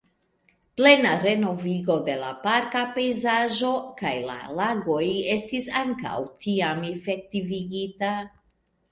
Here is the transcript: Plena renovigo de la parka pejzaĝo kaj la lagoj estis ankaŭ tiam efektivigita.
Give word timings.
Plena 0.79 1.09
renovigo 1.23 1.97
de 2.05 2.13
la 2.21 2.29
parka 2.45 2.79
pejzaĝo 2.95 3.69
kaj 3.99 4.13
la 4.29 4.37
lagoj 4.61 5.03
estis 5.35 5.67
ankaŭ 5.81 6.15
tiam 6.47 6.81
efektivigita. 6.89 8.11